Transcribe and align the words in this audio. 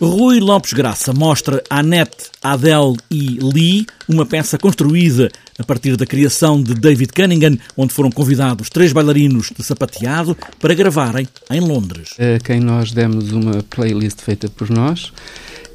Rui 0.00 0.40
Lopes 0.40 0.74
Graça 0.74 1.12
mostra 1.14 1.62
Annette, 1.70 2.30
Adele 2.42 2.96
e 3.10 3.38
Lee, 3.40 3.86
uma 4.06 4.26
peça 4.26 4.58
construída 4.58 5.30
a 5.58 5.64
partir 5.64 5.96
da 5.96 6.04
criação 6.04 6.62
de 6.62 6.74
David 6.74 7.12
Cunningham, 7.14 7.56
onde 7.74 7.94
foram 7.94 8.10
convidados 8.10 8.68
três 8.68 8.92
bailarinos 8.92 9.50
de 9.56 9.64
sapateado 9.64 10.36
para 10.60 10.74
gravarem 10.74 11.26
em 11.50 11.60
Londres. 11.60 12.10
A 12.18 12.38
quem 12.44 12.60
nós 12.60 12.92
demos 12.92 13.32
uma 13.32 13.62
playlist 13.62 14.20
feita 14.20 14.50
por 14.50 14.68
nós 14.68 15.12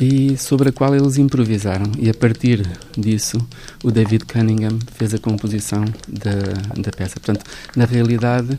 e 0.00 0.36
sobre 0.36 0.68
a 0.68 0.72
qual 0.72 0.94
eles 0.94 1.16
improvisaram. 1.16 1.90
E 1.98 2.08
a 2.08 2.14
partir 2.14 2.66
disso, 2.96 3.38
o 3.82 3.90
David 3.90 4.24
Cunningham 4.24 4.78
fez 4.94 5.14
a 5.14 5.18
composição 5.18 5.84
da, 6.06 6.80
da 6.80 6.90
peça. 6.90 7.20
Portanto, 7.20 7.44
na 7.74 7.84
realidade, 7.84 8.56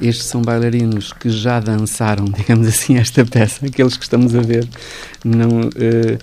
estes 0.00 0.26
são 0.26 0.42
bailarinos 0.42 1.12
que 1.12 1.30
já 1.30 1.60
dançaram, 1.60 2.24
digamos 2.36 2.66
assim, 2.66 2.96
esta 2.96 3.24
peça. 3.24 3.66
Aqueles 3.66 3.96
que 3.96 4.02
estamos 4.02 4.34
a 4.34 4.40
ver 4.40 4.68
não 5.24 5.60
uh, 5.60 6.18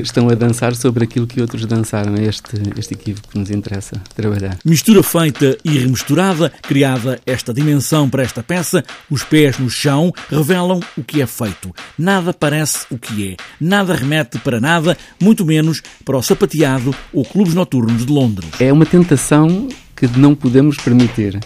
estão 0.00 0.28
a 0.28 0.34
dançar 0.34 0.74
sobre 0.74 1.04
aquilo 1.04 1.26
que 1.26 1.40
outros 1.40 1.66
dançaram. 1.66 2.14
É 2.16 2.24
este, 2.24 2.50
este 2.76 2.94
equívoco 2.94 3.28
que 3.28 3.38
nos 3.38 3.50
interessa 3.50 4.00
trabalhar. 4.14 4.58
Mistura 4.64 5.02
feita 5.02 5.56
e 5.64 5.78
remisturada, 5.78 6.50
criada 6.62 7.20
esta 7.26 7.52
dimensão 7.52 8.08
para 8.08 8.22
esta 8.22 8.42
peça, 8.42 8.84
os 9.10 9.22
pés 9.22 9.58
no 9.58 9.68
chão 9.68 10.12
revelam 10.30 10.80
o 10.96 11.02
que 11.02 11.20
é 11.20 11.26
feito. 11.26 11.74
Nada 11.98 12.32
parece 12.32 12.86
o 12.90 12.98
que 12.98 13.32
é. 13.32 13.36
Nada 13.60 13.94
remete 13.94 14.38
para 14.38 14.60
nada, 14.60 14.96
muito 15.20 15.44
menos 15.44 15.82
para 16.04 16.16
o 16.16 16.22
sapateado 16.22 16.94
ou 17.12 17.24
clubes 17.24 17.54
noturnos 17.54 18.06
de 18.06 18.12
Londres. 18.12 18.48
É 18.60 18.72
uma 18.72 18.86
tentação 18.86 19.68
que 19.96 20.06
não 20.18 20.34
podemos 20.34 20.76
permitir. 20.76 21.38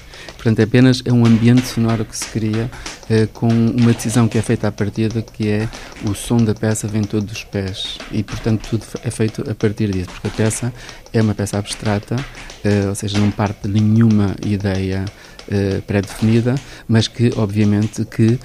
Portanto, 0.46 0.62
apenas 0.62 1.02
é 1.04 1.12
um 1.12 1.26
ambiente 1.26 1.66
sonoro 1.66 2.04
que 2.04 2.16
se 2.16 2.26
cria 2.26 2.70
eh, 3.10 3.26
com 3.32 3.48
uma 3.48 3.92
decisão 3.92 4.28
que 4.28 4.38
é 4.38 4.42
feita 4.42 4.68
à 4.68 4.70
partida, 4.70 5.20
que 5.20 5.48
é 5.48 5.68
o 6.08 6.14
som 6.14 6.36
da 6.36 6.54
peça 6.54 6.86
vem 6.86 7.02
todo 7.02 7.26
dos 7.26 7.42
pés. 7.42 7.98
E, 8.12 8.22
portanto, 8.22 8.64
tudo 8.70 8.84
é 9.02 9.10
feito 9.10 9.48
a 9.50 9.54
partir 9.56 9.90
disso, 9.90 10.08
porque 10.10 10.28
a 10.28 10.30
peça 10.30 10.72
é 11.12 11.20
uma 11.20 11.34
peça 11.34 11.58
abstrata, 11.58 12.14
eh, 12.62 12.86
ou 12.88 12.94
seja, 12.94 13.18
não 13.18 13.32
parte 13.32 13.66
de 13.66 13.80
nenhuma 13.80 14.36
ideia 14.44 15.04
uh, 15.48 15.82
pré-definida, 15.82 16.54
mas 16.88 17.08
que, 17.08 17.32
obviamente, 17.36 18.04
que 18.04 18.38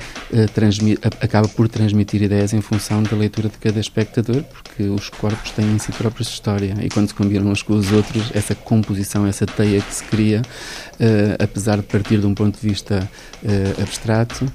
acaba 1.19 1.47
por 1.47 1.67
transmitir 1.67 2.21
ideias 2.21 2.53
em 2.53 2.61
função 2.61 3.03
da 3.03 3.15
leitura 3.15 3.49
de 3.49 3.57
cada 3.57 3.79
espectador, 3.79 4.43
porque 4.43 4.83
os 4.83 5.09
corpos 5.09 5.51
têm 5.51 5.65
em 5.73 5.79
si 5.79 5.91
próprios 5.91 6.29
história. 6.29 6.75
E 6.81 6.89
quando 6.89 7.07
se 7.07 7.13
combinam 7.13 7.51
uns 7.51 7.61
com 7.61 7.73
os 7.73 7.91
outros, 7.91 8.31
essa 8.33 8.55
composição, 8.55 9.25
essa 9.25 9.45
teia 9.45 9.81
que 9.81 9.93
se 9.93 10.03
cria, 10.03 10.41
apesar 11.39 11.77
de 11.77 11.83
partir 11.91 12.19
de 12.19 12.25
um 12.25 12.33
ponto 12.33 12.59
de 12.59 12.67
vista 12.67 13.09
abstrato, 13.81 14.45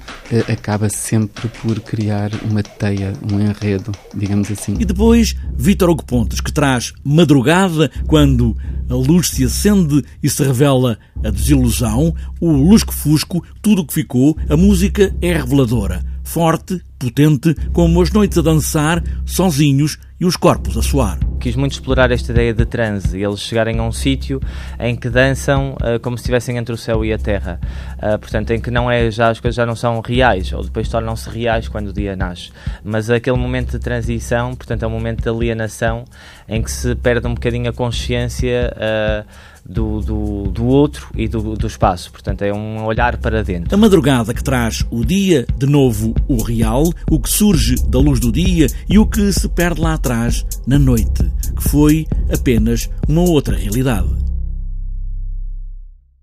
acaba 0.51 0.89
sempre 0.89 1.47
por 1.61 1.79
criar 1.79 2.31
uma 2.49 2.63
teia, 2.63 3.13
um 3.31 3.39
enredo, 3.39 3.91
digamos 4.15 4.49
assim. 4.51 4.75
E 4.79 4.85
depois, 4.85 5.35
Vítor 5.55 5.89
Hugo 5.89 6.05
Pontes, 6.05 6.41
que 6.41 6.51
traz 6.51 6.93
madrugada 7.03 7.91
quando 8.07 8.57
a 8.89 8.95
luz 8.95 9.29
se 9.29 9.43
acende 9.43 10.03
e 10.23 10.29
se 10.29 10.43
revela 10.43 10.97
a 11.23 11.29
desilusão, 11.29 12.15
o 12.39 12.51
lusco-fusco, 12.51 13.43
tudo 13.61 13.81
o 13.81 13.85
que 13.85 13.93
ficou, 13.93 14.37
a 14.49 14.55
música 14.55 15.13
é 15.21 15.33
reveladora. 15.33 16.03
Forte, 16.23 16.81
potente, 16.97 17.55
como 17.71 18.01
as 18.01 18.11
noites 18.11 18.37
a 18.37 18.41
dançar, 18.41 19.03
sozinhos 19.25 19.97
e 20.19 20.25
os 20.25 20.35
corpos 20.35 20.77
a 20.77 20.81
suar. 20.81 21.19
Quis 21.39 21.55
muito 21.55 21.73
explorar 21.73 22.11
esta 22.11 22.31
ideia 22.31 22.53
de 22.53 22.65
transe, 22.65 23.21
eles 23.21 23.39
chegarem 23.39 23.79
a 23.79 23.83
um 23.83 23.91
sítio 23.91 24.41
em 24.79 24.95
que 24.95 25.09
dançam 25.09 25.73
uh, 25.73 25.99
como 26.01 26.17
se 26.17 26.23
estivessem 26.23 26.57
entre 26.57 26.73
o 26.73 26.77
céu 26.77 27.05
e 27.05 27.13
a 27.13 27.17
terra. 27.17 27.59
Uh, 27.97 28.17
portanto, 28.19 28.51
em 28.51 28.59
que 28.59 28.71
não 28.71 28.89
é, 28.89 29.09
já, 29.11 29.29
as 29.29 29.39
coisas 29.39 29.55
já 29.55 29.65
não 29.65 29.75
são 29.75 30.01
reais, 30.01 30.51
ou 30.51 30.63
depois 30.63 30.89
tornam-se 30.89 31.29
reais 31.29 31.67
quando 31.67 31.87
o 31.89 31.93
dia 31.93 32.15
nasce. 32.15 32.51
Mas 32.83 33.09
aquele 33.09 33.37
momento 33.37 33.71
de 33.71 33.79
transição, 33.79 34.55
portanto, 34.55 34.83
é 34.83 34.87
um 34.87 34.91
momento 34.91 35.21
de 35.23 35.29
alienação 35.29 36.05
em 36.47 36.61
que 36.61 36.71
se 36.71 36.95
perde 36.95 37.27
um 37.27 37.33
bocadinho 37.33 37.69
a 37.69 37.73
consciência. 37.73 38.73
Uh, 38.75 39.56
do, 39.67 39.99
do, 40.01 40.43
do 40.51 40.65
outro 40.65 41.09
e 41.15 41.27
do, 41.27 41.55
do 41.55 41.67
espaço. 41.67 42.11
Portanto, 42.11 42.43
é 42.43 42.53
um 42.53 42.85
olhar 42.85 43.17
para 43.17 43.43
dentro. 43.43 43.73
A 43.73 43.77
madrugada 43.77 44.33
que 44.33 44.43
traz 44.43 44.85
o 44.89 45.03
dia, 45.03 45.45
de 45.57 45.65
novo 45.65 46.15
o 46.27 46.41
real, 46.41 46.85
o 47.09 47.19
que 47.19 47.29
surge 47.29 47.75
da 47.87 47.99
luz 47.99 48.19
do 48.19 48.31
dia 48.31 48.67
e 48.89 48.97
o 48.97 49.05
que 49.05 49.31
se 49.33 49.47
perde 49.49 49.81
lá 49.81 49.93
atrás 49.93 50.45
na 50.65 50.79
noite, 50.79 51.29
que 51.55 51.69
foi 51.69 52.07
apenas 52.31 52.89
uma 53.07 53.21
outra 53.21 53.55
realidade. 53.55 54.26